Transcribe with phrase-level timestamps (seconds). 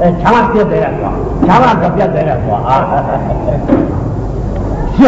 [0.00, 1.10] 千万别在这说，
[1.44, 2.88] 千万可别在这说啊！
[4.96, 5.04] 行，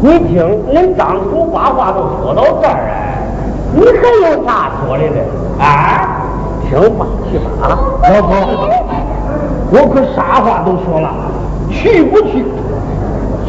[0.00, 0.42] 你听，
[0.72, 3.18] 恁张叔把话都说到这儿哎，
[3.74, 3.86] 你还
[4.30, 5.20] 有啥说的呢？
[5.60, 6.22] 啊，
[6.68, 7.64] 听话去吧啊！
[8.02, 8.28] 老婆，
[9.70, 11.06] 我可啥话都说了，
[11.70, 12.42] 去不去，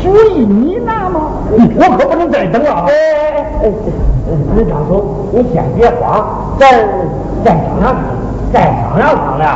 [0.02, 1.20] 主意你拿吗？
[1.52, 1.56] 我
[1.98, 2.86] 可不能再等了啊！
[2.88, 2.92] 哎
[3.64, 3.66] 哎哎，
[4.58, 6.26] 恁张叔，你先别慌，
[6.60, 6.68] 咱
[7.44, 7.96] 再商量，
[8.52, 9.48] 再商量商量。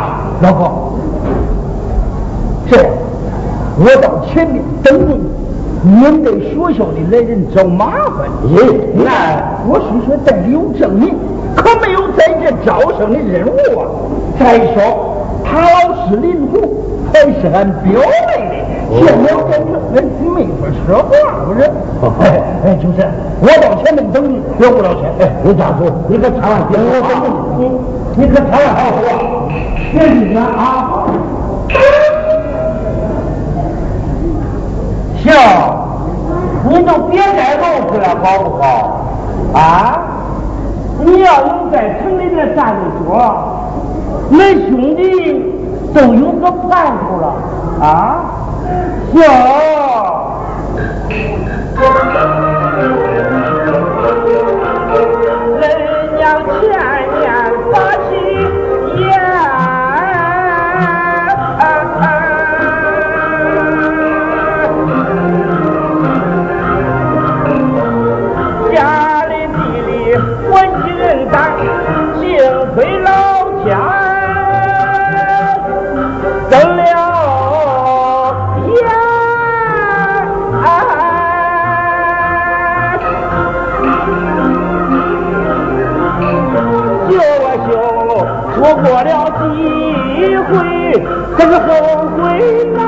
[0.43, 0.99] 老婆，
[2.69, 2.85] 这样，
[3.79, 5.21] 我到前面等着你，
[5.89, 8.27] 免得学校里来人找麻烦。
[8.93, 11.15] 那我是说带有证明，
[11.55, 13.87] 可没有在这招生的任务啊。
[14.37, 18.52] 再说，他老师林虎还是俺表妹
[18.93, 20.03] 的，见了在这，俺
[20.35, 21.11] 没法说话，
[21.45, 21.59] 不是？
[22.21, 22.23] 哎
[22.65, 22.99] 哎，就是，
[23.41, 25.01] 我到前面等你，要不了钱。
[25.19, 27.11] 哎，你家属，你可千万别我等
[27.57, 27.61] 你，
[28.15, 29.11] 你可千万好好啊。
[29.93, 31.05] 别紧张啊！
[35.23, 35.25] 行，
[36.67, 38.65] 你就别再弄去了，好不好？
[39.53, 39.57] 啊！
[41.05, 43.03] 你要能在城里面站得住，
[44.31, 45.01] 恁兄弟
[45.93, 47.25] 都有个盼头了
[47.81, 47.89] 啊！
[48.63, 48.93] 行。
[88.83, 89.07] 错了
[89.39, 90.51] 几回，
[91.37, 91.67] 可是后
[92.17, 92.19] 悔
[92.75, 92.83] 难。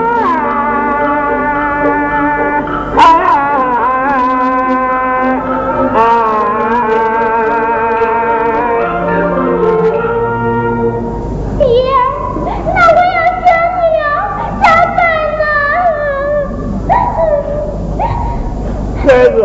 [19.06, 19.38] 孩子，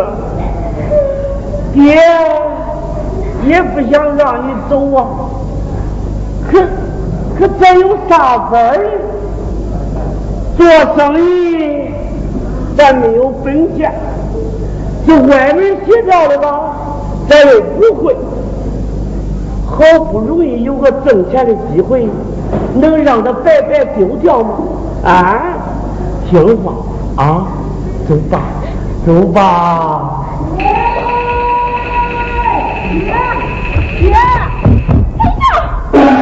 [1.71, 1.95] 爹
[3.47, 4.99] 也不想让你走啊，
[6.51, 6.59] 可
[7.39, 8.99] 可咱有啥法儿？
[10.57, 11.89] 做生意
[12.77, 13.91] 咱没有本钱，
[15.07, 16.75] 这外面写着的吧，
[17.27, 18.15] 咱又不会。
[19.65, 22.07] 好不容易有个挣钱的机会，
[22.75, 24.49] 能让他白白丢掉吗？
[25.03, 25.41] 啊，
[26.29, 26.73] 听话
[27.15, 27.47] 啊，
[28.07, 28.41] 走吧。
[29.05, 30.27] 走吧。
[35.93, 36.20] 林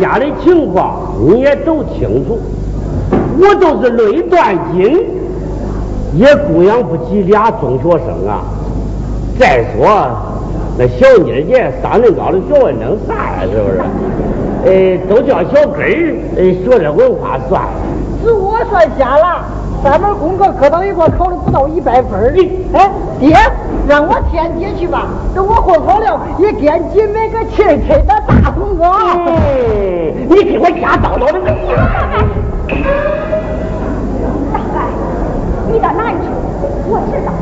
[0.00, 2.38] 家的情况你也都清楚，
[3.38, 4.98] 我都是累断筋，
[6.14, 8.42] 也供养不起俩中学生啊。
[9.38, 10.08] 再说
[10.78, 13.42] 那小妮儿姐上恁高的学问能啥呀？
[13.42, 13.80] 是不是？
[14.66, 17.68] 哎，都叫小根儿，哎，学点文化算了。
[18.22, 19.44] 是我算瞎了，
[19.82, 22.34] 三门功课搁到一块考了不到一百分
[22.72, 23.36] 哎，爹。
[23.88, 27.92] 让我天爹去吧，等我混好了，也给俺姐买个气气
[30.28, 31.48] 你给我家叨叨的个
[34.52, 34.76] 大伯，
[35.72, 36.24] 你到哪里去？
[36.88, 37.32] 我知道，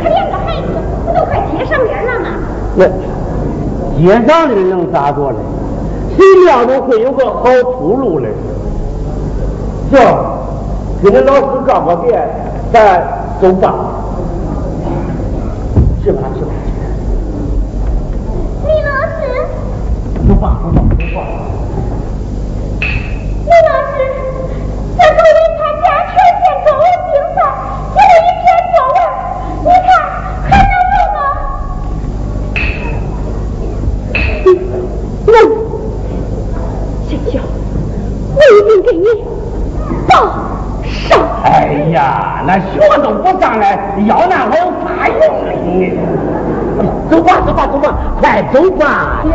[0.00, 0.68] 可怜个孩子，
[1.04, 2.26] 不都快接上铃了吗？
[2.76, 2.86] 那
[3.98, 5.38] 接上铃能咋着呢？
[6.16, 7.42] 谁料到会有个好
[7.72, 8.28] 出路嘞？
[9.90, 10.00] 行，
[11.02, 12.16] 跟那老师告个别，
[12.72, 13.02] 咱
[13.40, 13.81] 走吧。
[42.58, 45.20] 学都不上来，要那还有啥用
[45.64, 45.98] 你？
[47.10, 49.20] 走吧，走吧，走吧，快走吧！
[49.22, 49.32] 爹，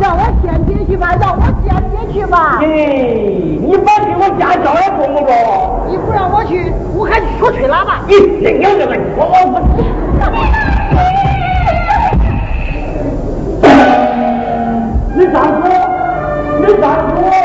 [0.00, 2.58] 让我先进去吧，让我先进去吧。
[2.62, 5.30] 哎，你别给我家教也中不中？
[5.88, 8.00] 你不让我去，我还说吹喇叭。
[8.06, 9.58] 你那样这个，我我不。
[15.16, 15.62] 你咋说？
[16.60, 17.39] 你咋说？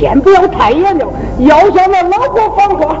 [0.00, 1.06] 先不要太严了，
[1.40, 2.96] 要想那老婆芳花，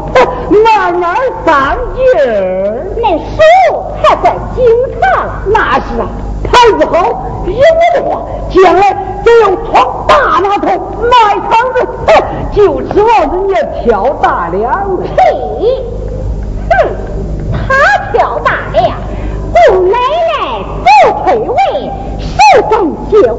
[0.50, 1.16] 慢慢
[1.46, 2.86] 上劲儿。
[3.00, 5.00] 那手还在京城，
[5.46, 6.06] 那是啊，
[6.44, 6.98] 牌子好，
[7.46, 10.66] 有我的话，将来只要闯大码头
[11.08, 11.16] 卖
[11.48, 11.76] 场子，
[12.52, 15.02] 就指望人家挑大梁了。
[15.16, 15.22] 嘿，
[16.68, 16.72] 哼，
[17.50, 18.84] 他挑大梁，
[19.54, 19.96] 姑奶
[20.28, 22.70] 奶不退位，手上
[23.10, 23.38] 借我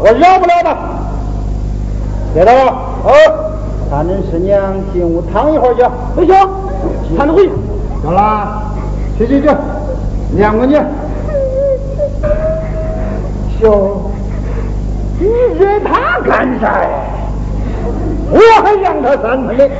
[0.00, 0.76] 我饶不了他。
[2.34, 2.72] 别动了，
[3.04, 3.10] 哦，
[3.90, 4.60] 看恁师娘
[4.92, 5.82] 进屋躺一会儿去。
[6.14, 6.34] 不行，
[7.16, 7.52] 看着回去。
[8.02, 8.62] 行了，
[9.16, 9.48] 去去去，
[10.36, 10.74] 撵过去。
[13.60, 13.68] 小，
[15.18, 15.26] 你
[15.58, 16.88] 惹他干啥呀？
[18.30, 19.70] 我还让他三分嘞。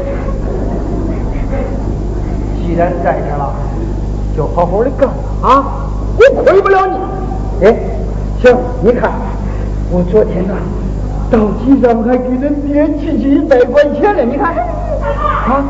[2.61, 3.53] 既然在这了，
[4.37, 5.65] 就好好的干了啊！
[6.19, 7.67] 我亏不了你。
[7.67, 7.77] 哎，
[8.43, 9.13] 行，你看，
[9.91, 10.55] 我昨天呐，
[11.31, 14.55] 到机场还给人爹寄去一百块钱呢，你看。
[15.49, 15.65] 啊！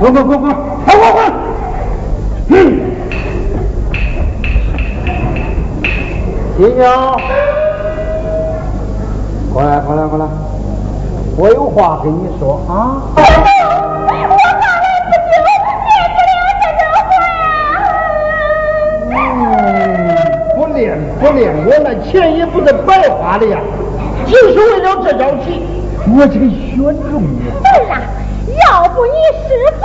[0.00, 1.32] 滚滚滚滚滚滚
[2.48, 2.80] 嗯
[6.56, 7.20] 新娘
[9.52, 10.26] 过来过来过来
[11.36, 13.02] 我有话跟你说啊。
[19.12, 20.16] 嗯
[20.56, 23.58] 不练不练我那钱也不是白花的呀
[24.26, 25.62] 就是为了这招棋
[26.08, 26.78] 我才选
[27.10, 28.00] 中你对呀
[28.66, 29.12] 要不你
[29.46, 29.82] 师傅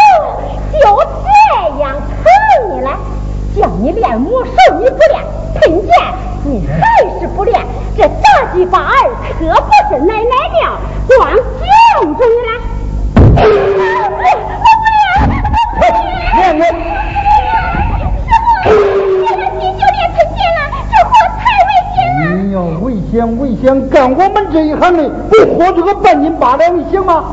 [0.74, 0.80] 就
[1.24, 2.26] 这样坑
[2.70, 2.90] 你了
[3.56, 5.24] 叫你练魔术你不练
[5.62, 5.92] 贫贱
[6.44, 7.66] 你还是不练
[7.98, 9.10] 这杂技法儿
[9.40, 10.58] 可不是奶奶的
[11.08, 11.42] 光救
[12.14, 12.52] 着你了
[13.38, 14.16] 师傅
[22.38, 27.24] 你要危险危险干我们这一行的不活出个半斤八两你行吗？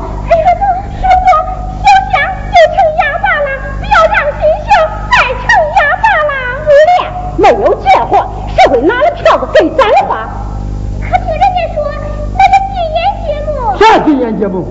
[14.43, 14.65] 节目，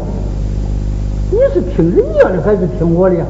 [1.30, 3.24] 你是听人家的还是听我的呀？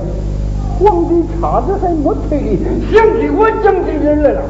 [0.80, 4.42] 皇帝差子还没退的，想给我讲起人来了。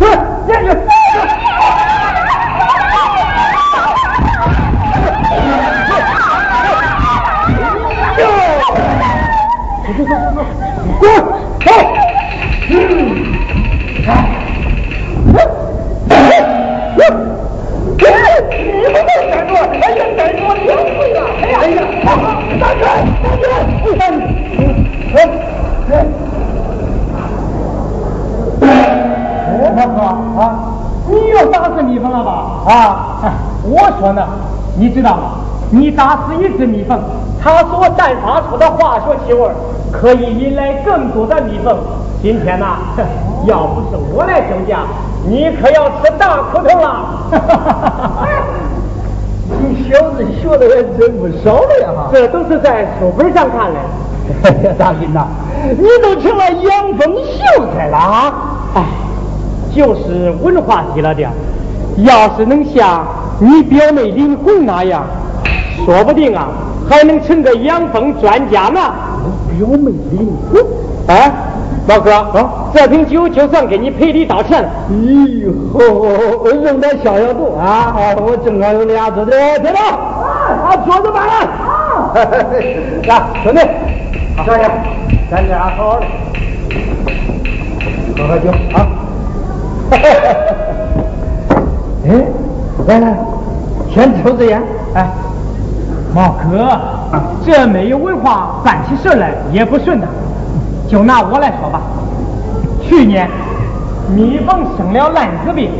[0.00, 0.06] 来，
[0.48, 0.76] 来来。
[11.00, 11.33] 滚！
[30.38, 30.58] 啊！
[31.06, 32.30] 你又打死蜜蜂了吧？
[32.66, 33.32] 啊！
[33.64, 34.22] 我说呢，
[34.78, 35.22] 你知道吗？
[35.70, 36.98] 你打死一只蜜蜂，
[37.42, 39.48] 它所散发出的化学气味
[39.92, 41.76] 可以引来更多的蜜蜂。
[42.22, 42.78] 今天呐，
[43.46, 44.80] 要不是我来救驾，
[45.26, 47.04] 你可要吃大苦头了。
[49.60, 51.88] 你小子学的还真不少了呀！
[52.12, 53.78] 这都是在书本上看的。
[54.78, 55.26] 大斌呐，
[55.78, 58.32] 你都成了养蜂秀才了啊！
[58.74, 58.82] 哎。
[59.74, 61.28] 就是文化低了点
[61.98, 63.06] 要是能像
[63.38, 65.04] 你表妹林红那样，
[65.84, 66.48] 说不定啊，
[66.88, 68.80] 还能成个养蜂专家呢。
[69.58, 70.60] 表妹林红，
[71.08, 71.32] 哎，
[71.86, 74.68] 老哥，啊，这瓶酒就算给你赔礼道歉了。
[74.90, 75.78] 咦，好，
[76.62, 77.94] 扔点消消毒啊！
[78.18, 79.30] 我正好有俩桌子，
[79.62, 79.80] 听到？
[80.64, 81.32] 啊，桌子搬了。
[82.04, 82.14] 啊，
[83.06, 83.60] 来，兄弟，
[84.44, 84.70] 小爷，
[85.30, 86.06] 咱俩好好的，
[88.16, 89.03] 喝喝酒啊。
[92.06, 92.10] 哎，
[92.86, 93.16] 来来，
[93.92, 94.62] 先抽支烟。
[94.94, 95.06] 哎，
[96.14, 96.78] 毛哥，
[97.44, 100.08] 这没有文化，办起事来也不顺当。
[100.88, 101.80] 就拿我来说吧，
[102.82, 103.28] 去年
[104.14, 105.70] 蜜蜂生了烂子病，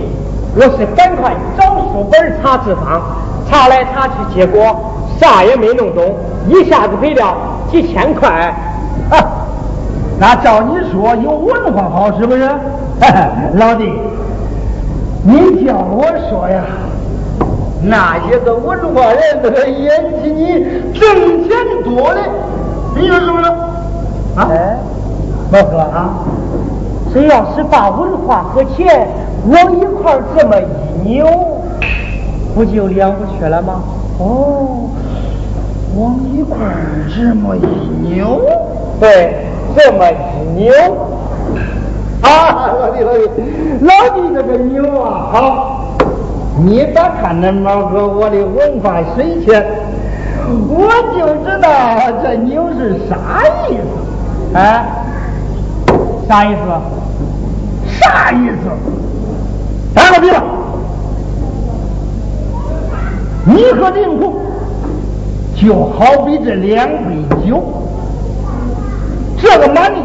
[0.56, 3.00] 我是赶快找书本查治方，
[3.48, 4.76] 查来查去，结果
[5.20, 6.16] 啥也没弄懂，
[6.48, 7.36] 一下子赔了
[7.70, 8.54] 几千块。
[10.18, 12.48] 那照你说有文化好是不是？
[13.54, 13.92] 老弟，
[15.24, 16.64] 你叫我说呀，
[17.82, 21.50] 那些个文化人那个演起你挣钱
[21.82, 22.20] 多的，
[22.94, 23.44] 你说是不是？
[24.36, 24.48] 啊？
[25.50, 26.14] 老哥啊，
[27.12, 29.08] 谁要是把文化和钱
[29.48, 31.26] 往一块这么一扭，
[32.54, 33.82] 不就两不缺了吗？
[34.18, 34.88] 哦，
[35.96, 36.58] 往一块
[37.14, 38.40] 这么一扭，
[39.00, 39.46] 对。
[39.76, 40.04] 这么
[40.54, 40.72] 牛，
[42.22, 43.42] 啊，老弟老弟，
[43.80, 45.96] 老弟这个牛啊，好，
[46.64, 49.64] 你别看那毛哥我的文化水浅，
[50.68, 51.68] 我就知道
[52.22, 54.86] 这牛是啥意思，哎，
[56.28, 56.60] 啥意思？
[58.00, 58.70] 啥意思？
[59.94, 60.42] 打个比方，
[63.44, 64.34] 你和林红
[65.56, 67.62] 就好比这两杯酒。
[69.44, 70.00] 这个男的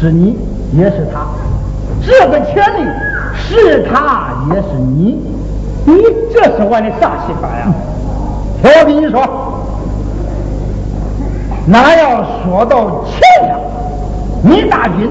[0.00, 0.38] 是你，
[0.72, 1.20] 也是他；
[2.00, 2.88] 这个权利
[3.36, 5.22] 是他，也是你。
[5.84, 6.02] 你
[6.32, 7.70] 这是玩的啥戏法呀？
[8.62, 9.22] 听我跟你说，
[11.66, 13.60] 那要说到钱上，
[14.42, 15.10] 你大军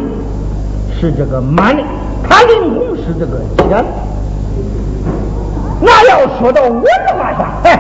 [1.00, 1.84] 是这个蛮的，
[2.28, 3.86] 他林公是这个钱。
[5.80, 6.82] 那要说到文
[7.20, 7.80] 化上，哎，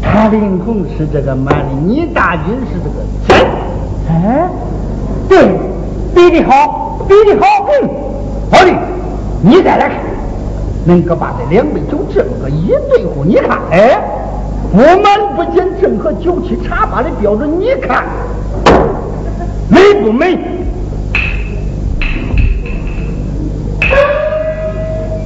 [0.00, 3.50] 他林公是这个蛮的，你大军是这个钱。
[4.08, 4.48] 哎，
[5.28, 5.38] 对，
[6.14, 7.88] 比的好，比的好，嗯，
[8.50, 8.72] 好的，
[9.42, 9.98] 你再来看，
[10.84, 14.00] 能够把这两杯酒这么个一对付，你看，哎，
[14.72, 18.04] 不满不减，正合酒器茶八的标准，你看，
[19.68, 20.38] 美不美？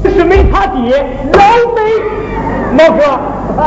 [0.02, 1.40] 这是没他爹，老
[1.74, 3.02] 美，老哥，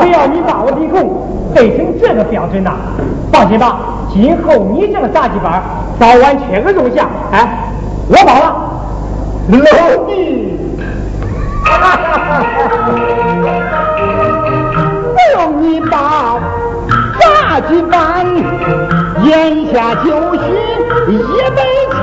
[0.00, 2.72] 只要你把我的功背成这个标准呐，
[3.32, 3.78] 放心吧。
[4.12, 5.62] 今后你这个杂技班，
[5.98, 7.48] 早晚缺个肉下，哎，
[8.08, 8.54] 我包了，
[9.50, 9.56] 老
[10.06, 10.58] 弟，
[15.14, 16.38] 不用你包，
[17.20, 18.26] 杂技班，
[19.24, 20.38] 眼下就是
[21.08, 21.10] 一
[21.56, 21.58] 杯
[22.00, 22.02] 钱，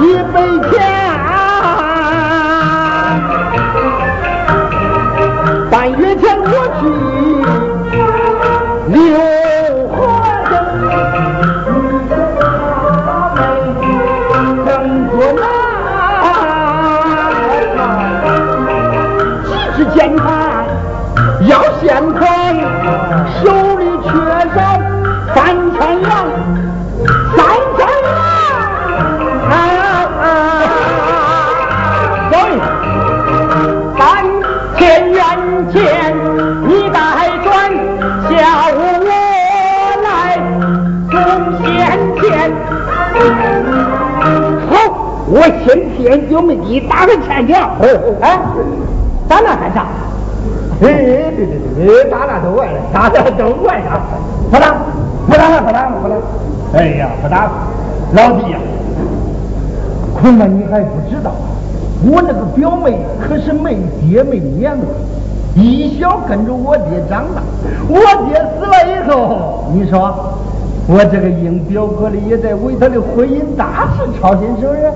[0.00, 0.34] 一杯
[0.70, 0.72] 钱，
[46.12, 46.56] 先替俺表妹
[46.88, 47.58] 打个欠条。
[48.20, 48.38] 哎，
[49.28, 49.86] 打那干啥？
[50.82, 50.86] 哎，
[51.36, 53.98] 对对对，打那都怪了，打那都怪他。
[54.50, 54.74] 不打，
[55.26, 56.14] 不打了，不打了，不打。
[56.74, 57.50] 哎呀，不打了，
[58.12, 58.58] 老弟呀，
[60.20, 61.32] 恐怕你还不知道，
[62.04, 64.86] 我那个表妹可是没爹没娘的，
[65.54, 67.42] 一小跟着我爹长大。
[67.88, 67.98] 我
[68.28, 70.31] 爹死了以后，你说。
[70.88, 74.92] 我这个应表哥的也在为他的婚姻大事操心，是不是？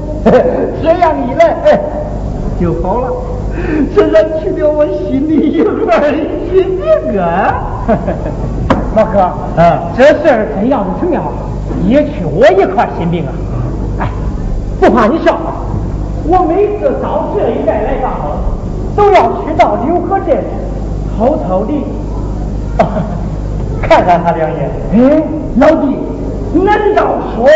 [0.82, 1.80] 这样一来，哎，
[2.60, 3.10] 就好了，
[3.94, 6.10] 这让去掉我心里一块
[6.50, 7.54] 心病啊！
[8.96, 11.22] 老哥，啊，这事儿真要是成了，
[11.86, 13.32] 也去我一块心病啊！
[14.00, 14.08] 哎，
[14.80, 15.62] 不怕你笑话，
[16.26, 18.34] 我每次到这一带来上访，
[18.96, 20.42] 都要去到柳河镇
[21.16, 21.72] 偷偷的。
[23.88, 25.22] 看看他两眼，哎，
[25.58, 25.96] 老弟，
[26.64, 27.48] 难道说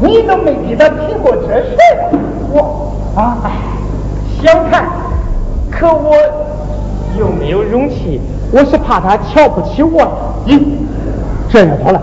[0.00, 1.76] 你都没给他提过这事？
[2.52, 3.36] 我啊，
[4.42, 4.84] 想看，
[5.70, 6.14] 可我
[7.18, 8.20] 又没有勇气。
[8.52, 10.06] 我是怕他瞧不起我。
[10.46, 10.60] 咦，
[11.50, 12.00] 这样好了，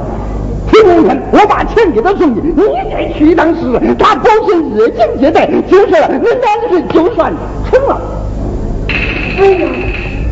[0.69, 2.53] 听明天我把钱给他送去，你
[2.91, 7.31] 再去一趟试试，他保证热情接待，就是了，那两事就算
[7.71, 8.01] 成了。
[8.89, 9.67] 哎呀，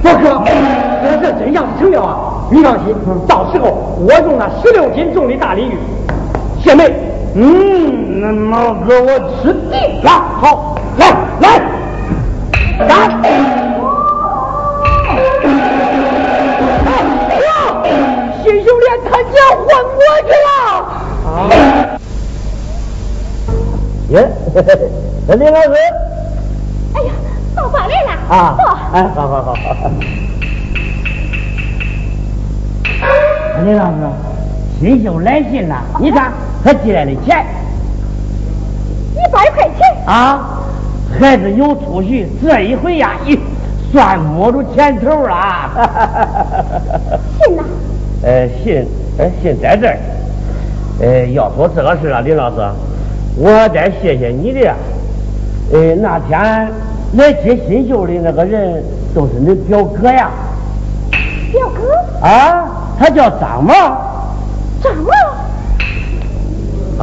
[0.03, 0.43] 大哥，
[1.01, 2.30] 这事真要是成了啊！
[2.53, 2.93] 你放心，
[3.25, 5.77] 到时候我用那十六斤重的大鲤鱼，
[6.61, 6.93] 谢妹，
[7.33, 9.07] 嗯，那毛哥我
[9.41, 10.11] 吃定了。
[10.41, 11.61] 好，来来，
[12.89, 12.93] 来！
[17.29, 17.49] 哎呀，
[18.43, 19.33] 新秀莲他娘
[19.65, 20.51] 换我去了。
[21.25, 21.31] 啊！
[24.09, 24.15] 耶，
[25.37, 25.69] 林老师。
[26.95, 27.09] 哎呀，
[27.55, 28.11] 到饭来了。
[28.29, 28.35] 啊。
[28.91, 29.55] 哎，好好好好。
[33.65, 33.97] 李老师，
[34.79, 36.31] 新秀来信了，你看
[36.63, 37.45] 他寄来的钱，
[39.13, 40.61] 一百块钱啊，
[41.19, 43.37] 孩子有出息，这一回呀，一
[43.91, 45.69] 算摸着前头了。
[47.39, 47.63] 信呢？
[48.23, 48.83] 呃，信，
[49.17, 49.97] 呃，信在这儿。
[50.99, 52.57] 呃，要说这个事啊，李老师，
[53.37, 54.73] 我得谢谢你的。
[55.73, 56.71] 呃，那天
[57.13, 58.83] 来接新秀的那个人，
[59.13, 60.31] 都是你表哥呀。
[61.51, 62.25] 表哥？
[62.27, 62.77] 啊。
[62.99, 63.73] 他叫张毛，
[64.83, 65.11] 张毛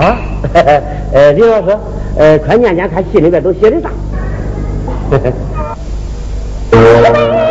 [0.00, 0.16] 啊，
[1.12, 1.76] 呃，李老师，
[2.16, 3.90] 呃，快念念看戏里边都写的啥？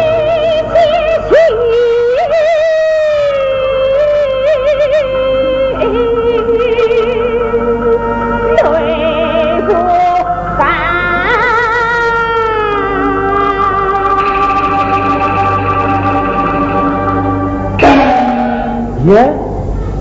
[19.08, 19.34] 耶，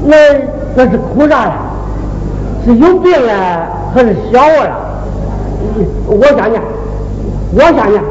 [0.05, 0.17] 那
[0.75, 1.53] 那是哭啥呀？
[2.65, 4.77] 是有病了，还是想我了？
[6.07, 6.61] 我想念，
[7.55, 8.03] 我想念。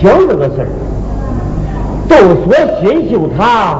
[0.00, 0.68] 想这个事儿，
[2.08, 3.76] 都说新秀他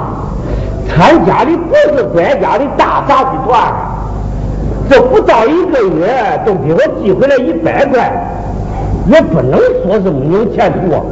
[0.88, 3.72] 参加的不是官家的大杂技团，
[4.88, 8.10] 这不到一个月都给我寄回来一百块，
[9.06, 11.02] 也不能说是没有前途啊。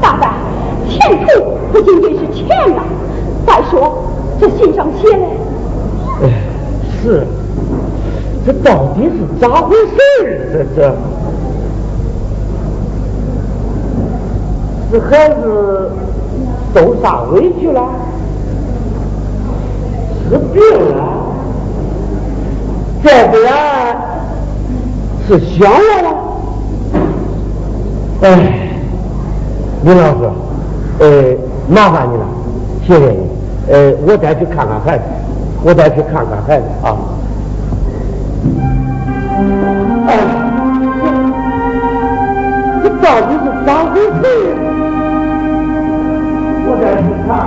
[0.00, 0.34] 大大，
[0.88, 2.82] 前途不仅仅是钱呐，
[3.46, 3.98] 再说
[4.40, 5.24] 这信上写的，
[6.22, 6.30] 哎，
[7.02, 7.26] 是
[8.46, 9.92] 这到底是咋回事
[10.22, 10.24] 儿？
[10.52, 10.94] 这这，
[14.90, 15.90] 这孩子
[16.74, 17.82] 受啥委屈了？
[20.28, 20.62] 是病
[20.96, 21.02] 了？
[23.04, 23.96] 再不然，
[25.28, 26.08] 是想我了？
[28.22, 28.70] 哎，
[29.84, 30.30] 李老师，
[30.98, 31.04] 呃，
[31.68, 32.24] 麻烦你了，
[32.86, 33.18] 谢谢你。
[33.72, 35.04] 呃，我再去看看孩子，
[35.62, 36.96] 我再去看看孩子啊。
[40.08, 40.10] 哎，
[42.82, 44.75] 这这到底是咋回事？
[46.86, 47.45] Gracias.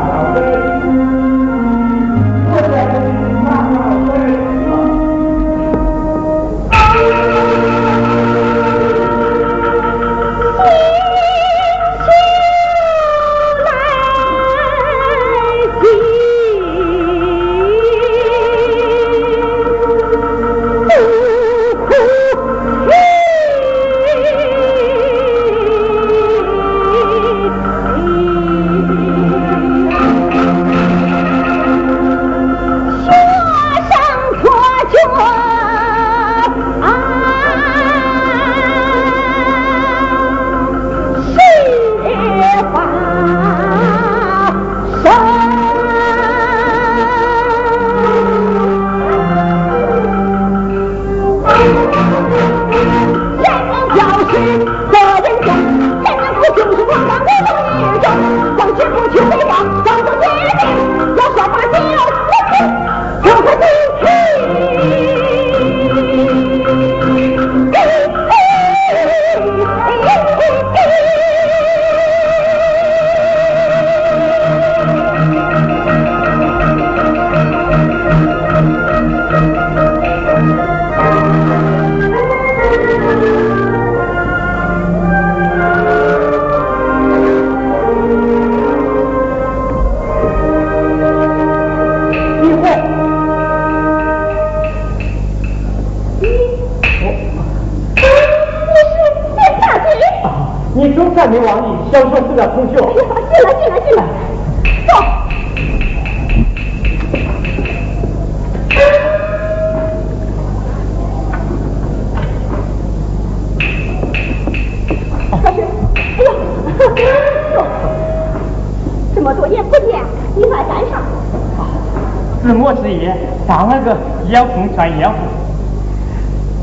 [124.88, 125.15] 也风穿也风，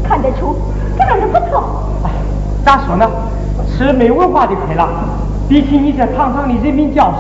[0.03, 0.57] 看得出
[0.97, 1.91] 干得不错。
[2.05, 2.11] 哎，
[2.65, 3.09] 咋说呢？
[3.77, 4.89] 吃没文化的亏了，
[5.49, 7.19] 比起你这堂堂的人民教师，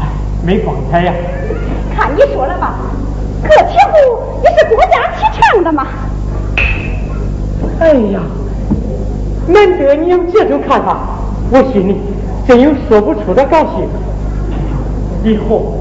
[0.00, 0.06] 哎，
[0.42, 1.12] 没光彩呀。
[1.94, 2.76] 看你说了吧，
[3.42, 5.86] 个体户也是国家提倡的嘛。
[7.80, 8.20] 哎呀，
[9.48, 10.96] 难得你有这种看法，
[11.50, 12.00] 我心里
[12.46, 13.88] 真有说不出的高兴。
[15.24, 15.74] 以后。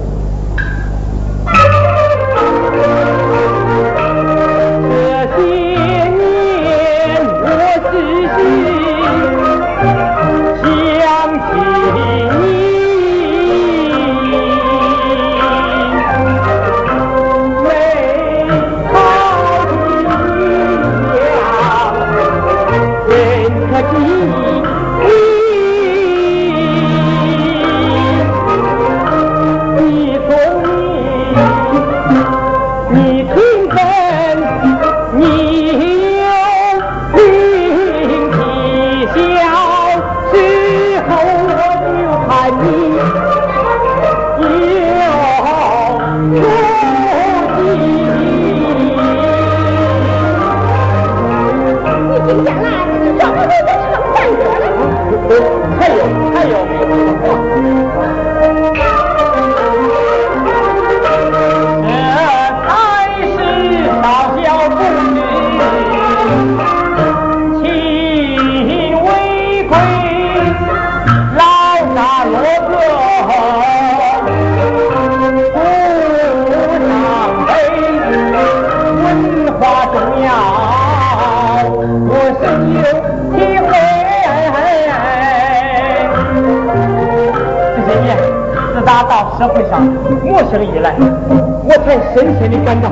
[89.38, 89.86] 社会上
[90.26, 92.90] 陌生以来，我才深深的感到，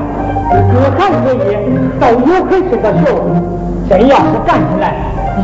[0.95, 1.58] 各行各业
[2.00, 3.18] 都有很深的学问。
[3.89, 4.86] 真要是干起来，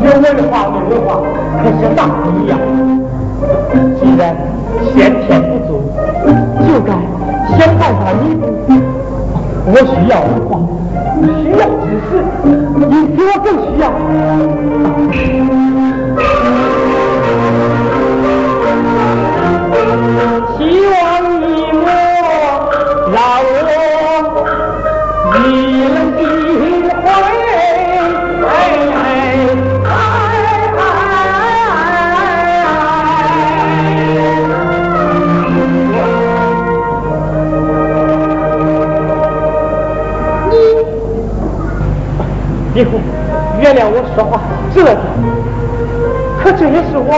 [0.04, 1.08] 有文化没文化
[1.64, 2.51] 可是大不一样。
[3.99, 4.22] 既然
[4.93, 5.70] 先天不足，
[6.68, 6.89] 就该
[7.58, 8.41] 想办法弥补。
[9.66, 10.51] 我需要文化，
[11.41, 12.12] 需要知识，
[12.78, 13.84] 你比我更需要。
[43.61, 44.41] 原谅我说话
[44.73, 44.89] 这个，
[46.41, 47.15] 可这也是我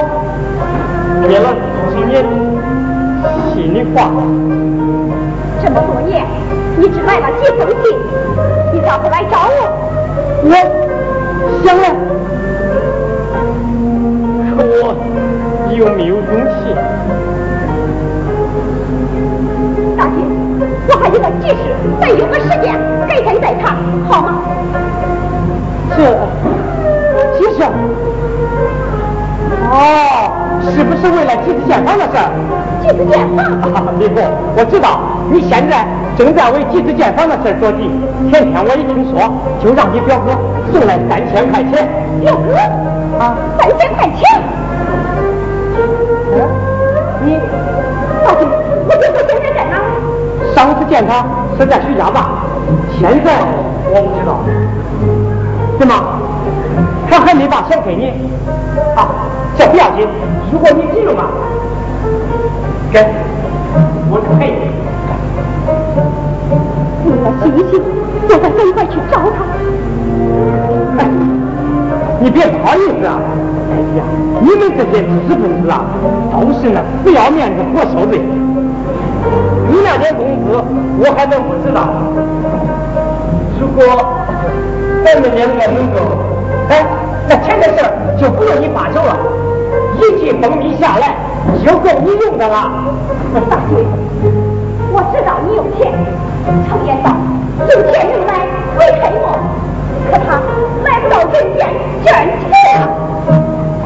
[1.28, 1.50] 憋了
[1.90, 2.24] 几年
[3.54, 4.12] 心里话。
[5.64, 6.24] 这么多年，
[6.78, 7.98] 你只来了几封信，
[8.74, 9.60] 你咋不来找我？
[10.44, 10.52] 我
[11.64, 11.90] 想来，
[14.52, 14.94] 可我
[15.76, 16.76] 有没有勇气？
[19.98, 20.18] 大姐，
[20.90, 21.56] 我还有个急事，
[22.00, 23.76] 再有个时间，改天再谈，
[24.08, 24.28] 好吗？
[25.96, 25.98] 这，
[27.38, 27.64] 其实，
[29.72, 29.76] 哦，
[30.64, 32.32] 是不是为了集资建房的事儿？
[32.82, 33.38] 集资建房？
[34.58, 35.00] 我知道
[35.32, 35.86] 你现在
[36.18, 37.90] 正在为集资建房的事着急。
[38.32, 39.30] 前天我一听说，
[39.64, 40.32] 就让你表哥
[40.72, 41.88] 送来三千块钱。
[42.22, 42.56] 表哥？
[43.20, 44.42] 啊，三千块钱？
[47.24, 47.38] 你，
[48.26, 48.42] 大姐，
[48.88, 49.74] 我表哥现在在哪？
[50.54, 51.26] 上次见他
[51.58, 52.44] 是在徐家坝，
[53.00, 53.32] 现在
[53.90, 54.32] 我不知道。
[55.80, 55.94] 怎么？
[57.10, 58.12] 他还没把钱给你？
[58.96, 59.08] 啊，
[59.58, 60.08] 这不要紧。
[60.52, 61.28] 如果你急用啊，
[62.92, 63.06] 给，
[64.10, 64.64] 我赔你。
[67.06, 67.82] 为了信心，
[68.22, 69.38] 我得赶快去找他。
[70.98, 71.02] 哎，
[72.20, 73.20] 你别不好意思啊！
[73.72, 74.04] 哎呀，
[74.42, 75.86] 你们这些知识分子啊，
[76.32, 78.20] 都是那不要面子活受罪。
[79.68, 80.64] 你那点工资，
[81.00, 81.90] 我还能不知道？
[83.60, 84.15] 如果……
[85.06, 86.00] 咱们两个能够，
[86.68, 86.84] 哎，
[87.30, 89.16] 那钱的事儿就不用你发愁了，
[90.02, 91.16] 一季蜂蜜下来
[91.64, 92.72] 就够你用的了。
[93.48, 93.86] 大姐，
[94.92, 95.94] 我知道你有钱，
[96.68, 97.16] 常言道，
[97.70, 99.30] 有钱能买会黑梦，
[100.10, 100.42] 可他
[100.84, 101.70] 买不到人间
[102.04, 102.10] 真
[102.50, 102.90] 钱啊。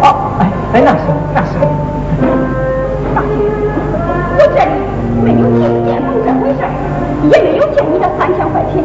[0.01, 0.05] 哦，
[0.39, 1.03] 哎哎，那是
[1.36, 1.59] 那是。
[3.13, 3.28] 大姐，
[4.39, 4.72] 我这里
[5.22, 6.63] 没有借建房这回事，
[7.30, 8.82] 也没有借你的三千块钱，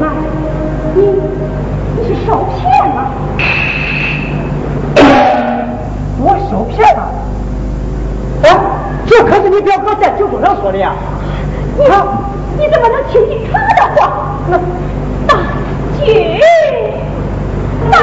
[0.00, 0.32] 看来。
[0.94, 1.00] 你
[1.96, 3.10] 你是受骗了？
[6.24, 7.00] 我受骗了？
[8.42, 8.48] 啊，
[9.06, 10.92] 这可是你表哥在酒桌上说的呀！
[11.78, 11.84] 你
[12.58, 14.00] 你怎么能听信他的话？
[15.26, 15.36] 大
[15.98, 16.40] 姐，
[17.90, 17.98] 大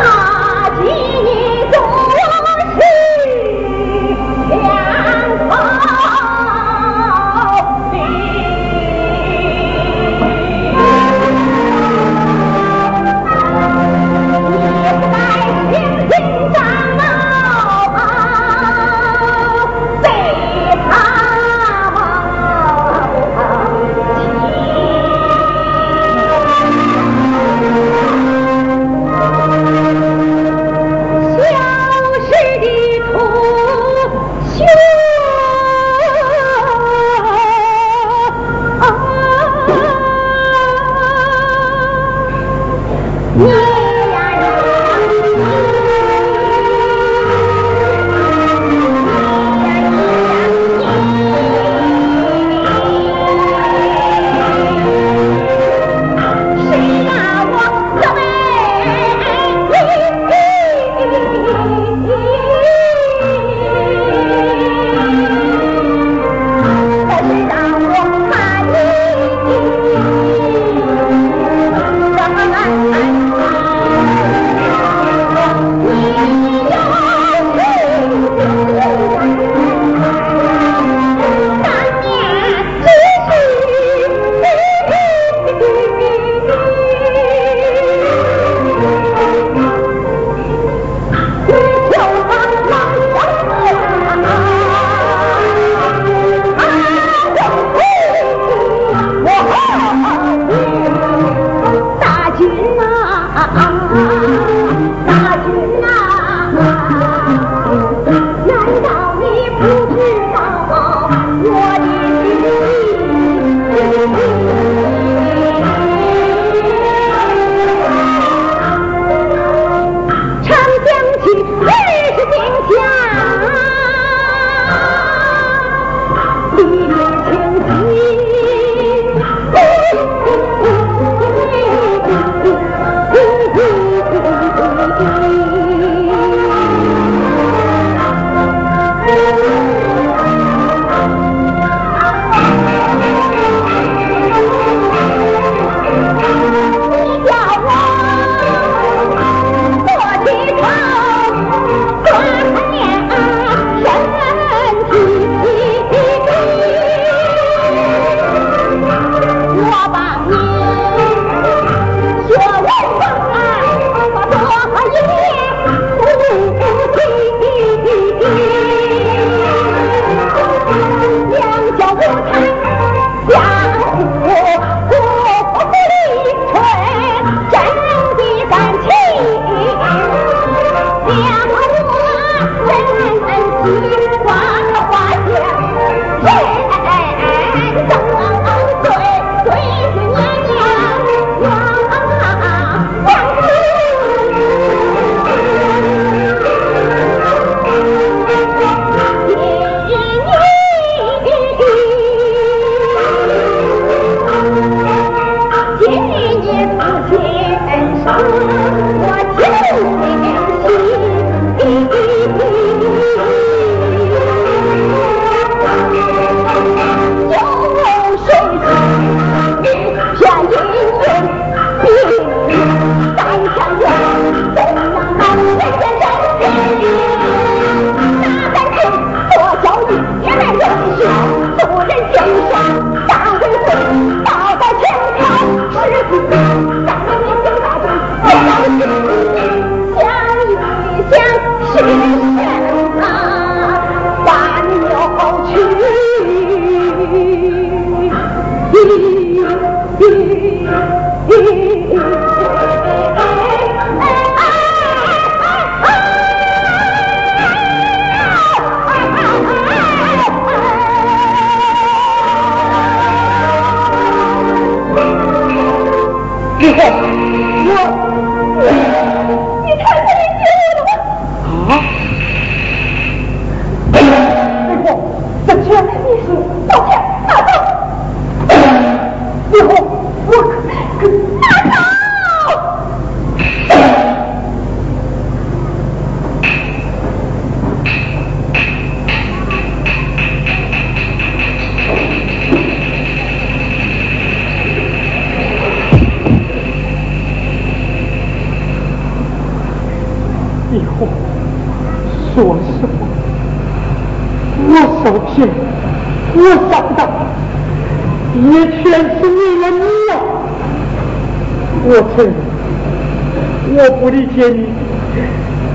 [314.40, 314.56] 天，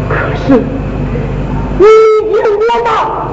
[0.08, 0.56] 可是
[1.78, 3.23] 你赢过吗？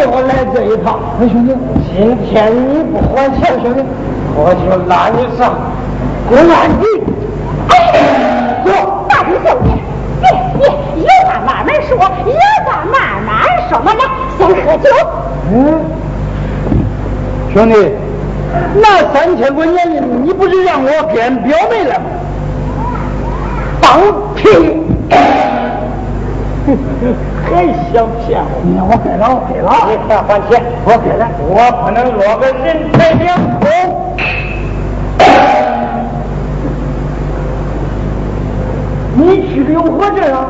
[0.00, 0.98] 给我来这一套！
[1.20, 1.52] 哎，兄弟，
[1.92, 3.84] 今天你不还钱，兄弟，
[4.34, 5.52] 我就拉你上
[6.26, 6.82] 公安局。
[7.68, 8.72] 哎走，
[9.10, 9.68] 大弟兄弟，
[10.22, 10.24] 别
[10.56, 10.64] 别，
[11.04, 12.32] 有话慢慢说，有
[12.64, 12.96] 话慢
[13.26, 13.28] 慢
[13.68, 13.78] 说。
[13.84, 14.00] 来来，
[14.38, 14.88] 先喝酒。
[15.52, 15.54] 嗯，
[17.52, 17.74] 兄弟，
[18.80, 22.06] 那三千块钱，你不是让我跟表妹了吗？
[23.82, 24.00] 放
[24.34, 24.48] 屁！
[27.42, 28.62] 还想骗我？
[28.64, 30.62] 你我给了，我给了，你快还钱！
[30.84, 33.64] 我给了，我不能落个人财两空。
[39.14, 40.46] 你去了永和镇啊？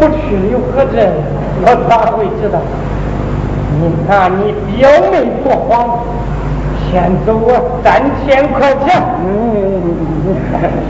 [0.00, 1.12] 我去了永和镇，
[1.62, 2.58] 我咋会知道？
[3.80, 5.12] 你看你表妹
[5.42, 5.98] 多慌。
[6.90, 7.48] 欠走我
[7.82, 9.51] 三千块钱，嗯，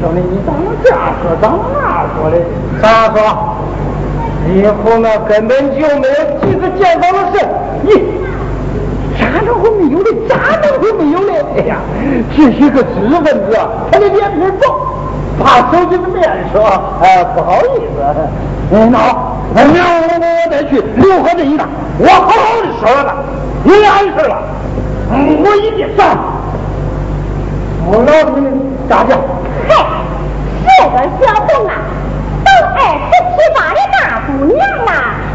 [0.01, 1.37] 兄弟，你咋能这样说？
[1.41, 2.37] 咋能那说的？
[2.81, 3.19] 咋说？
[4.55, 7.47] 以后呢，根本就没有几个见到的事。
[7.83, 7.91] 你
[9.19, 10.11] 咋能会没有的？
[10.29, 11.33] 咋能会没有的？
[11.57, 11.77] 哎呀，
[12.37, 13.57] 这些个知识分子，
[13.91, 14.63] 他的脸皮薄，
[15.39, 16.65] 怕手机的面说，
[17.01, 18.03] 哎，不好意思。
[18.73, 21.69] 嗯，那好，那明儿我我再去六合镇一趟，
[21.99, 23.15] 我好好的说了他，
[23.65, 24.43] 你碍事了。
[25.15, 26.17] 嗯我一定上。
[27.85, 28.41] 我老子
[28.89, 29.17] 咋的？
[29.69, 29.75] 嘿，
[30.67, 31.73] 这个小红啊，
[32.45, 32.79] 都二
[33.09, 34.91] 十七八的大姑娘了，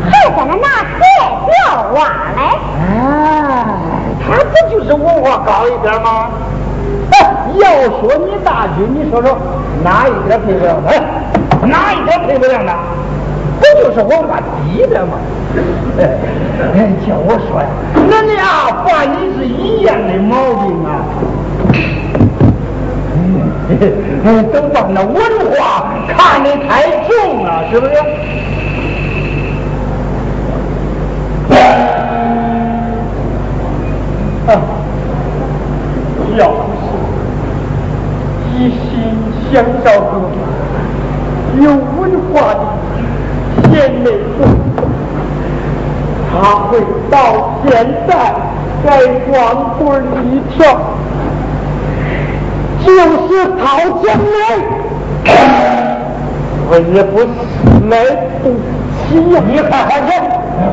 [0.10, 0.68] 还在那拿
[1.00, 1.00] 彩
[1.46, 1.48] 票
[1.94, 1.98] 玩
[2.36, 2.40] 嘞？
[2.80, 3.66] 哎，
[4.26, 6.30] 他不就是文化高一点吗？
[7.58, 7.64] 要
[8.00, 9.38] 说你大军，你说说
[9.84, 11.66] 哪一点配不上他？
[11.66, 12.76] 哪一点配不上他？
[13.60, 15.18] 不就是文化低点吗？
[15.98, 16.02] 哎，
[17.08, 17.68] 叫我说呀，
[18.08, 21.02] 那俩犯的是一样的毛病啊！
[23.70, 23.74] 哎，
[24.54, 25.16] 都把那文
[25.52, 27.92] 化看得太重了，是不是？
[34.48, 34.50] 啊，
[36.38, 36.86] 要不是
[38.56, 38.82] 一心
[39.52, 39.54] 想
[39.84, 40.12] 找个
[41.62, 42.00] 有文
[42.34, 42.60] 化的。
[43.74, 44.46] 贤内助，
[46.32, 46.36] 他
[46.68, 47.16] 会到
[47.64, 47.68] 现
[48.08, 48.10] 在
[48.86, 48.88] 在
[49.30, 49.34] 光
[49.78, 49.82] 棍
[50.24, 50.58] 一条，
[52.98, 55.30] 就是掏钱来，
[56.68, 57.26] 我也不是
[57.92, 57.94] 来
[58.42, 58.50] 不
[59.06, 59.38] 起呀！
[59.48, 60.10] 你看看去，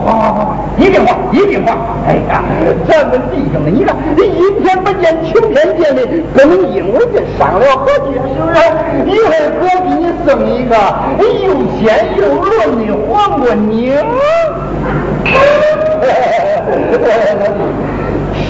[0.06, 1.76] 好好好，一定还，一定还！
[2.08, 2.42] 哎呀，
[2.88, 6.00] 咱们弟兄们，你看，一天不见，晴天见的，
[6.32, 8.56] 不能因为这伤了和气，是不是？
[9.04, 10.72] 一会儿哥给你送一个
[11.44, 12.48] 又鲜又嫩
[12.86, 13.92] 的黄瓜泥，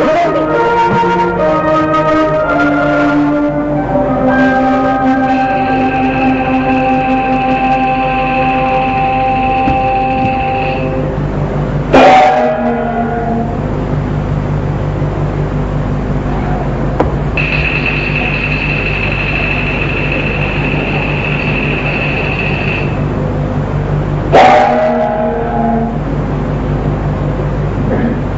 [0.00, 0.81] ہے